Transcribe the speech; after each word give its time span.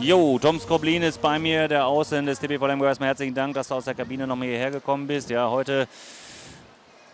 Jo, 0.00 0.38
Tom 0.40 0.60
Skroblin 0.60 1.02
ist 1.02 1.20
bei 1.20 1.40
mir, 1.40 1.66
der 1.66 1.84
Außen 1.84 2.24
des 2.24 2.40
Lemgo. 2.40 2.84
Erstmal 2.84 3.08
herzlichen 3.08 3.34
Dank, 3.34 3.54
dass 3.54 3.66
du 3.66 3.74
aus 3.74 3.84
der 3.84 3.94
Kabine 3.94 4.28
noch 4.28 4.36
mal 4.36 4.46
hierher 4.46 4.70
gekommen 4.70 5.08
bist. 5.08 5.28
Ja, 5.28 5.50
heute 5.50 5.88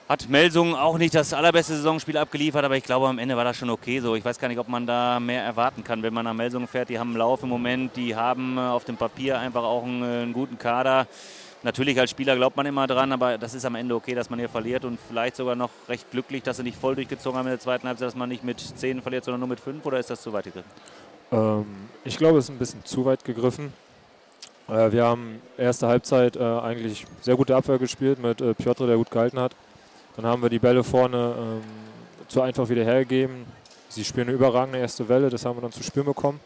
hat 0.07 0.29
Melsung 0.29 0.74
auch 0.74 0.98
nicht 0.98 1.14
das 1.14 1.32
allerbeste 1.32 1.76
Saisonspiel 1.76 2.18
abgeliefert, 2.18 2.62
aber 2.62 2.76
ich 2.76 2.84
glaube, 2.84 3.08
am 3.08 3.18
Ende 3.18 3.38
war 3.38 3.44
das 3.44 3.56
schon 3.56 3.70
okay 3.70 4.00
so. 4.00 4.14
Ich 4.16 4.24
weiß 4.24 4.38
gar 4.38 4.48
nicht, 4.48 4.58
ob 4.58 4.68
man 4.68 4.86
da 4.86 5.18
mehr 5.18 5.42
erwarten 5.42 5.82
kann, 5.82 6.02
wenn 6.02 6.12
man 6.12 6.24
nach 6.24 6.34
Melsung 6.34 6.68
fährt. 6.68 6.90
Die 6.90 6.98
haben 6.98 7.10
einen 7.10 7.18
Lauf 7.18 7.42
im 7.42 7.48
Moment, 7.48 7.96
die 7.96 8.14
haben 8.14 8.58
auf 8.58 8.85
dem 8.85 8.98
Papier 8.98 9.38
einfach 9.38 9.64
auch 9.64 9.85
einen, 9.85 10.03
einen 10.03 10.32
guten 10.35 10.58
Kader. 10.58 11.06
Natürlich 11.62 11.98
als 11.98 12.10
Spieler 12.10 12.37
glaubt 12.37 12.58
man 12.58 12.66
immer 12.66 12.87
dran, 12.87 13.12
aber 13.12 13.38
das 13.38 13.54
ist 13.54 13.64
am 13.64 13.76
Ende 13.76 13.94
okay, 13.94 14.14
dass 14.14 14.28
man 14.28 14.38
hier 14.38 14.51
verliert 14.51 14.85
und 14.85 14.98
vielleicht 15.08 15.37
sogar 15.37 15.56
noch 15.56 15.71
recht 15.88 16.10
glücklich, 16.10 16.42
dass 16.42 16.59
sie 16.59 16.62
nicht 16.62 16.78
voll 16.78 16.95
durchgezogen 16.95 17.38
haben 17.38 17.46
in 17.46 17.52
der 17.52 17.60
zweiten 17.60 17.88
Halbzeit, 17.88 18.09
dass 18.09 18.14
man 18.14 18.28
nicht 18.28 18.45
mit 18.45 18.60
10 18.60 19.01
verliert, 19.01 19.24
sondern 19.24 19.41
nur 19.41 19.48
mit 19.48 19.60
5 19.60 19.87
oder 19.87 19.98
ist 19.98 20.10
das 20.10 20.20
zu 20.20 20.34
weit 20.34 20.45
gegriffen? 20.45 20.70
Ähm, 21.33 21.66
ich 22.05 22.16
glaube, 22.16 22.38
es 22.38 22.45
ist 22.47 22.51
ein 22.51 22.59
bisschen 22.59 22.84
zu 22.84 23.05
weit 23.05 23.24
gegriffen. 23.24 23.73
Äh, 24.69 24.92
wir 24.92 25.05
haben 25.05 25.41
erste 25.56 25.87
Halbzeit 25.87 26.37
äh, 26.37 26.42
eigentlich 26.42 27.06
sehr 27.20 27.37
gute 27.37 27.56
Abwehr 27.56 27.78
gespielt 27.78 28.19
mit 28.19 28.41
äh, 28.41 28.55
Piotr, 28.55 28.87
der 28.87 28.96
gut 28.96 29.10
gehalten 29.10 29.38
hat. 29.38 29.55
Dann 30.16 30.27
haben 30.27 30.42
wir 30.42 30.51
die 30.51 30.59
Bälle 30.59 30.84
vorne 30.84 31.34
ähm, 31.37 31.62
zu 32.29 32.41
einfach 32.41 32.68
wieder 32.68 32.84
hergegeben. 32.84 33.46
Sie 33.88 34.05
spielen 34.05 34.29
eine 34.29 34.37
überragende 34.37 34.79
erste 34.79 35.09
Welle, 35.09 35.30
das 35.30 35.45
haben 35.45 35.56
wir 35.56 35.62
dann 35.62 35.73
zu 35.73 35.82
spüren 35.82 36.06
bekommen. 36.06 36.41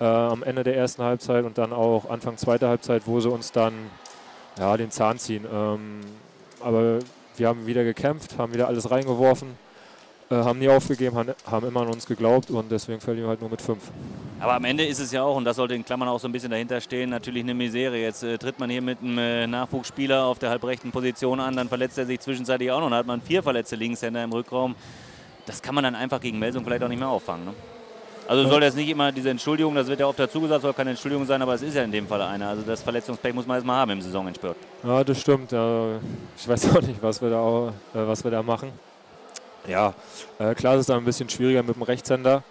Äh, 0.00 0.04
am 0.04 0.42
Ende 0.42 0.64
der 0.64 0.76
ersten 0.76 1.02
Halbzeit 1.02 1.44
und 1.44 1.56
dann 1.56 1.72
auch 1.72 2.10
Anfang 2.10 2.36
zweiter 2.36 2.68
Halbzeit, 2.68 3.02
wo 3.06 3.20
sie 3.20 3.30
uns 3.30 3.52
dann 3.52 3.74
ja, 4.58 4.76
den 4.76 4.90
Zahn 4.90 5.18
ziehen. 5.18 5.44
Ähm, 5.52 6.00
aber 6.60 6.98
wir 7.36 7.48
haben 7.48 7.66
wieder 7.66 7.84
gekämpft, 7.84 8.38
haben 8.38 8.54
wieder 8.54 8.68
alles 8.68 8.90
reingeworfen, 8.90 9.56
äh, 10.30 10.36
haben 10.36 10.58
nie 10.58 10.68
aufgegeben, 10.68 11.16
haben, 11.46 11.66
immer 11.66 11.82
an 11.82 11.88
uns 11.88 12.06
geglaubt 12.06 12.50
und 12.50 12.70
deswegen 12.70 13.00
verlieren 13.00 13.26
wir 13.26 13.30
halt 13.30 13.40
nur 13.40 13.50
mit 13.50 13.62
fünf. 13.62 13.90
Aber 14.44 14.54
am 14.54 14.64
Ende 14.64 14.84
ist 14.84 14.98
es 14.98 15.10
ja 15.10 15.22
auch, 15.22 15.36
und 15.36 15.44
das 15.44 15.56
sollte 15.56 15.74
in 15.74 15.84
Klammern 15.84 16.08
auch 16.08 16.20
so 16.20 16.28
ein 16.28 16.32
bisschen 16.32 16.50
dahinter 16.50 16.80
stehen, 16.80 17.08
natürlich 17.08 17.42
eine 17.42 17.54
Misere. 17.54 17.96
Jetzt 17.96 18.22
äh, 18.22 18.36
tritt 18.36 18.58
man 18.58 18.68
hier 18.68 18.82
mit 18.82 19.00
einem 19.00 19.16
äh, 19.16 19.46
Nachwuchsspieler 19.46 20.24
auf 20.24 20.38
der 20.38 20.50
halbrechten 20.50 20.92
Position 20.92 21.40
an, 21.40 21.56
dann 21.56 21.68
verletzt 21.68 21.96
er 21.96 22.04
sich 22.04 22.20
zwischenzeitlich 22.20 22.70
auch 22.70 22.80
noch, 22.80 22.90
dann 22.90 22.98
hat 22.98 23.06
man 23.06 23.22
vier 23.22 23.42
verletzte 23.42 23.76
Linkshänder 23.76 24.22
im 24.22 24.32
Rückraum. 24.32 24.74
Das 25.46 25.62
kann 25.62 25.74
man 25.74 25.84
dann 25.84 25.94
einfach 25.94 26.20
gegen 26.20 26.38
Melsung 26.38 26.62
vielleicht 26.62 26.82
auch 26.82 26.88
nicht 26.88 26.98
mehr 26.98 27.08
auffangen. 27.08 27.46
Ne? 27.46 27.54
Also 28.26 28.48
soll 28.48 28.62
jetzt 28.62 28.76
nicht 28.76 28.88
immer 28.88 29.12
diese 29.12 29.30
Entschuldigung, 29.30 29.74
das 29.74 29.86
wird 29.86 30.00
ja 30.00 30.06
oft 30.06 30.18
dazu 30.18 30.40
gesagt, 30.40 30.62
soll 30.62 30.72
keine 30.72 30.90
Entschuldigung 30.90 31.26
sein, 31.26 31.42
aber 31.42 31.54
es 31.54 31.62
ist 31.62 31.74
ja 31.74 31.82
in 31.82 31.92
dem 31.92 32.06
Fall 32.06 32.22
eine. 32.22 32.48
Also 32.48 32.62
das 32.62 32.82
Verletzungspech 32.82 33.34
muss 33.34 33.46
man 33.46 33.56
erstmal 33.56 33.76
haben 33.76 33.90
im 33.92 34.00
Saisonendspurt. 34.00 34.56
Ja, 34.82 35.04
das 35.04 35.20
stimmt. 35.20 35.52
Ich 35.52 36.48
weiß 36.48 36.74
auch 36.74 36.82
nicht, 36.82 37.02
was 37.02 37.20
wir 37.20 37.30
da, 37.30 37.38
auch, 37.38 37.68
äh, 37.68 37.72
was 37.94 38.24
wir 38.24 38.30
da 38.30 38.42
machen. 38.42 38.72
Ja, 39.66 39.94
äh, 40.38 40.54
klar 40.54 40.74
ist 40.74 40.80
es 40.80 40.86
dann 40.86 40.98
ein 40.98 41.04
bisschen 41.04 41.28
schwieriger 41.28 41.62
mit 41.62 41.76
dem 41.76 41.82
Rechtshänder. 41.82 42.42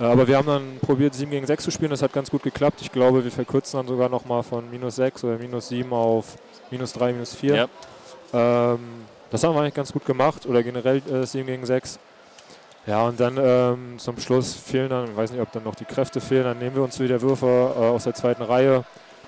Äh, 0.00 0.04
aber 0.04 0.26
wir 0.26 0.36
haben 0.36 0.46
dann 0.46 0.78
probiert, 0.80 1.14
7 1.14 1.30
gegen 1.30 1.46
6 1.46 1.64
zu 1.64 1.70
spielen. 1.70 1.90
Das 1.90 2.02
hat 2.02 2.12
ganz 2.12 2.30
gut 2.30 2.42
geklappt. 2.42 2.80
Ich 2.80 2.92
glaube, 2.92 3.24
wir 3.24 3.30
verkürzen 3.30 3.78
dann 3.78 3.86
sogar 3.86 4.08
nochmal 4.08 4.42
von 4.42 4.70
minus 4.70 4.96
6 4.96 5.24
oder 5.24 5.38
minus 5.38 5.68
7 5.68 5.92
auf 5.92 6.36
minus 6.70 6.92
3, 6.92 7.12
minus 7.12 7.34
4. 7.34 7.54
Ja. 7.54 7.68
Ähm, 8.72 8.80
das 9.30 9.42
haben 9.42 9.54
wir 9.54 9.60
eigentlich 9.60 9.74
ganz 9.74 9.92
gut 9.92 10.04
gemacht. 10.04 10.46
Oder 10.46 10.62
generell 10.62 11.02
äh, 11.10 11.26
7 11.26 11.46
gegen 11.46 11.66
6. 11.66 11.98
Ja, 12.86 13.06
und 13.06 13.18
dann 13.18 13.38
ähm, 13.40 13.98
zum 13.98 14.18
Schluss 14.18 14.54
fehlen 14.54 14.90
dann, 14.90 15.10
ich 15.10 15.16
weiß 15.16 15.32
nicht, 15.32 15.40
ob 15.40 15.50
dann 15.52 15.64
noch 15.64 15.74
die 15.74 15.86
Kräfte 15.86 16.20
fehlen, 16.20 16.44
dann 16.44 16.58
nehmen 16.58 16.76
wir 16.76 16.82
uns 16.82 17.00
wieder 17.00 17.22
Würfe 17.22 17.46
äh, 17.46 17.78
aus 17.78 18.04
der 18.04 18.12
zweiten 18.12 18.42
Reihe, 18.42 18.84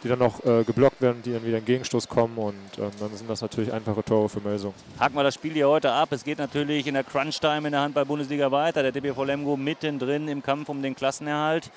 die 0.06 0.10
dann 0.10 0.18
noch 0.18 0.44
äh, 0.44 0.64
geblockt 0.64 1.00
werden, 1.00 1.22
die 1.22 1.32
dann 1.32 1.44
wieder 1.44 1.58
in 1.58 1.64
Gegenstoß 1.64 2.08
kommen 2.08 2.38
und 2.38 2.54
ähm, 2.78 2.90
dann 2.98 3.14
sind 3.14 3.28
das 3.28 3.42
natürlich 3.42 3.72
einfache 3.72 4.02
Tore 4.04 4.28
für 4.28 4.40
Melsung. 4.40 4.72
Haken 4.98 5.16
wir 5.16 5.24
das 5.24 5.34
Spiel 5.34 5.52
hier 5.52 5.68
heute 5.68 5.92
ab. 5.92 6.08
Es 6.12 6.24
geht 6.24 6.38
natürlich 6.38 6.86
in 6.86 6.94
der 6.94 7.04
Crunch-Time 7.04 7.68
in 7.68 7.72
der 7.72 7.80
Handball-Bundesliga 7.80 8.50
weiter. 8.50 8.82
Der 8.82 8.92
DBV 8.92 9.24
Lemgo 9.24 9.56
mittendrin 9.56 10.28
im 10.28 10.42
Kampf 10.42 10.68
um 10.68 10.82
den 10.82 10.94
Klassenerhalt 10.94 11.70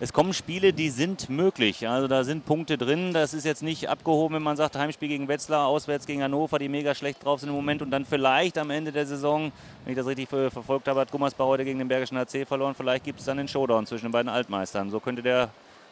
es 0.00 0.12
kommen 0.12 0.32
Spiele, 0.32 0.72
die 0.72 0.90
sind 0.90 1.30
möglich. 1.30 1.86
Also 1.86 2.08
da 2.08 2.24
sind 2.24 2.44
Punkte 2.44 2.76
drin. 2.76 3.12
Das 3.12 3.34
ist 3.34 3.44
jetzt 3.44 3.62
nicht 3.62 3.88
abgehoben, 3.88 4.34
wenn 4.34 4.42
man 4.42 4.56
sagt, 4.56 4.74
Heimspiel 4.74 5.06
gegen 5.08 5.28
Wetzlar, 5.28 5.68
auswärts 5.68 6.06
gegen 6.06 6.24
Hannover, 6.24 6.58
die 6.58 6.68
mega 6.68 6.92
schlecht 6.92 7.24
drauf 7.24 7.38
sind 7.38 7.50
im 7.50 7.54
Moment. 7.54 7.82
Und 7.82 7.92
dann 7.92 8.04
vielleicht 8.04 8.58
am 8.58 8.70
Ende 8.70 8.90
der 8.90 9.06
Saison, 9.06 9.52
wenn 9.84 9.92
ich 9.92 9.96
das 9.96 10.06
richtig 10.06 10.28
verfolgt 10.28 10.88
habe, 10.88 10.98
hat 10.98 11.12
Gummersbach 11.12 11.46
heute 11.46 11.64
gegen 11.64 11.78
den 11.78 11.86
Bergischen 11.86 12.16
AC 12.16 12.48
verloren. 12.48 12.74
Vielleicht 12.74 13.04
gibt 13.04 13.20
es 13.20 13.26
dann 13.26 13.36
den 13.36 13.46
Showdown 13.46 13.86
zwischen 13.86 14.06
den 14.06 14.12
beiden 14.12 14.28
Altmeistern. 14.28 14.90
So 14.90 14.98
könnte 14.98 15.22
der 15.22 15.50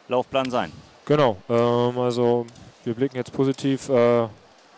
Laufplan 0.09 0.51
sein. 0.51 0.73
Genau. 1.05 1.37
Ähm, 1.49 1.97
also 1.99 2.45
wir 2.83 2.93
blicken 2.93 3.17
jetzt 3.17 3.33
positiv 3.33 3.89
äh, 3.89 4.27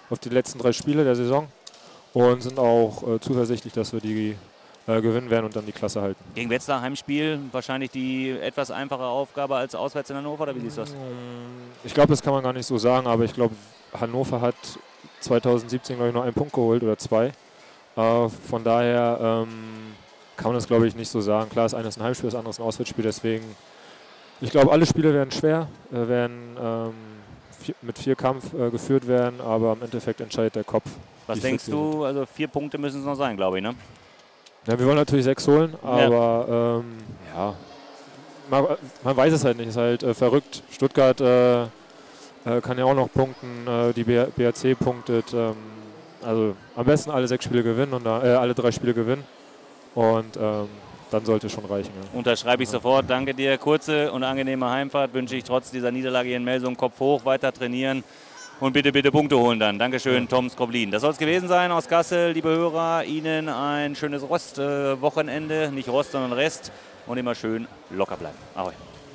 auf 0.09 0.19
die 0.21 0.29
letzten 0.29 0.59
drei 0.59 0.71
Spiele 0.71 1.03
der 1.03 1.15
Saison 1.15 1.47
und 2.13 2.43
sind 2.43 2.59
auch 2.59 3.03
äh, 3.07 3.19
zuversichtlich, 3.19 3.73
dass 3.73 3.93
wir 3.93 3.99
die 3.99 4.35
äh, 4.85 5.01
gewinnen 5.01 5.29
werden 5.29 5.45
und 5.45 5.55
dann 5.55 5.65
die 5.65 5.71
Klasse 5.71 6.01
halten. 6.01 6.21
Gegen 6.35 6.49
Wetzlar 6.49 6.81
Heimspiel 6.81 7.39
wahrscheinlich 7.51 7.91
die 7.91 8.31
etwas 8.31 8.69
einfache 8.71 9.03
Aufgabe 9.03 9.55
als 9.55 9.75
auswärts 9.75 10.09
in 10.09 10.17
Hannover, 10.17 10.43
oder 10.43 10.55
wie 10.55 10.59
siehst 10.59 10.77
du 10.77 10.81
das? 10.81 10.91
Mm, 10.91 11.85
ich 11.85 11.93
glaube, 11.93 12.09
das 12.09 12.21
kann 12.21 12.33
man 12.33 12.43
gar 12.43 12.53
nicht 12.53 12.65
so 12.65 12.77
sagen, 12.77 13.07
aber 13.07 13.23
ich 13.23 13.33
glaube, 13.33 13.55
Hannover 13.99 14.41
hat 14.41 14.55
2017, 15.21 15.95
glaube 15.95 16.09
ich, 16.09 16.13
noch 16.13 16.23
einen 16.23 16.33
Punkt 16.33 16.53
geholt 16.53 16.83
oder 16.83 16.97
zwei. 16.97 17.31
Äh, 17.95 18.29
von 18.29 18.63
daher 18.63 19.45
ähm, 19.47 19.93
kann 20.35 20.47
man 20.47 20.55
das, 20.55 20.67
glaube 20.67 20.87
ich, 20.87 20.95
nicht 20.95 21.09
so 21.09 21.21
sagen. 21.21 21.49
Klar, 21.49 21.65
das 21.65 21.73
eine 21.73 21.87
ist 21.87 21.97
ein 21.97 22.03
Heimspiel, 22.03 22.29
das 22.29 22.35
andere 22.35 22.51
ist 22.51 22.59
ein 22.59 22.65
Auswärtsspiel, 22.65 23.03
deswegen, 23.03 23.55
ich 24.43 24.51
glaube, 24.51 24.71
alle 24.71 24.85
Spiele 24.85 25.13
werden 25.13 25.31
schwer, 25.31 25.67
äh, 25.91 26.07
werden 26.07 26.57
ähm, 26.61 26.93
vier, 27.59 27.75
mit 27.81 27.97
vier 27.97 28.15
Kampf 28.15 28.53
äh, 28.53 28.69
geführt 28.69 29.07
werden, 29.07 29.39
aber 29.39 29.73
im 29.73 29.83
Endeffekt 29.83 30.19
entscheidet 30.19 30.55
der 30.55 30.63
Kopf. 30.63 30.89
Was 31.27 31.39
denkst 31.39 31.65
du? 31.67 32.03
Also 32.03 32.25
vier 32.25 32.49
Punkte 32.49 32.77
müssen 32.77 32.99
es 32.99 33.05
noch 33.05 33.15
sein, 33.15 33.37
glaube 33.37 33.57
ich, 33.57 33.63
ne? 33.63 33.73
Ja, 34.67 34.77
wir 34.77 34.85
wollen 34.85 34.97
natürlich 34.97 35.25
sechs 35.25 35.47
holen, 35.47 35.73
aber 35.81 36.45
ja, 36.49 36.77
ähm, 36.77 36.85
ja 37.33 37.55
man, 38.49 38.77
man, 39.03 39.17
weiß 39.17 39.33
es 39.33 39.45
halt 39.45 39.57
nicht. 39.57 39.69
Ist 39.69 39.77
halt 39.77 40.03
äh, 40.03 40.13
verrückt. 40.13 40.63
Stuttgart 40.71 41.19
äh, 41.21 41.63
äh 41.63 41.67
kann 42.61 42.77
ja 42.77 42.85
auch 42.85 42.93
noch 42.93 43.11
punkten, 43.11 43.67
äh, 43.67 43.93
die 43.93 44.03
BRC 44.03 44.77
punktet. 44.77 45.33
Ähm, 45.33 45.55
also 46.21 46.55
am 46.75 46.85
besten 46.85 47.11
alle 47.11 47.27
sechs 47.27 47.45
Spiele 47.45 47.63
gewinnen 47.63 47.93
und 47.93 48.07
alle 48.07 48.53
drei 48.53 48.71
Spiele 48.71 48.93
gewinnen. 48.93 49.25
Und 49.93 50.37
ähm, 50.37 50.69
dann 51.13 51.25
sollte 51.25 51.47
es 51.47 51.53
schon 51.53 51.65
reichen. 51.65 51.91
Ja. 51.95 52.17
Unterschreibe 52.17 52.63
ich 52.63 52.69
sofort. 52.69 53.09
Danke 53.09 53.33
dir. 53.33 53.57
Kurze 53.57 54.11
und 54.11 54.23
angenehme 54.23 54.69
Heimfahrt 54.69 55.13
wünsche 55.13 55.35
ich 55.35 55.43
trotz 55.43 55.71
dieser 55.71 55.91
Niederlage 55.91 56.29
hier 56.29 56.37
in 56.37 56.43
Melsung. 56.43 56.75
Kopf 56.75 56.99
hoch, 56.99 57.25
weiter 57.25 57.51
trainieren 57.51 58.03
und 58.59 58.71
bitte, 58.71 58.91
bitte 58.91 59.11
Punkte 59.11 59.37
holen 59.37 59.59
dann. 59.59 59.77
Dankeschön, 59.77 60.27
Tom 60.27 60.49
Skoblin. 60.49 60.89
Das 60.91 61.01
soll 61.01 61.11
es 61.11 61.17
gewesen 61.17 61.47
sein 61.47 61.71
aus 61.71 61.87
Kassel, 61.87 62.31
liebe 62.31 62.49
Hörer. 62.49 63.03
Ihnen 63.03 63.49
ein 63.49 63.95
schönes 63.95 64.23
Rostwochenende. 64.27 65.69
Nicht 65.71 65.89
Rost, 65.89 66.11
sondern 66.11 66.33
Rest. 66.33 66.71
Und 67.05 67.17
immer 67.17 67.35
schön 67.35 67.67
locker 67.89 68.15
bleiben. 68.15 68.37
Ahoi. 68.55 68.71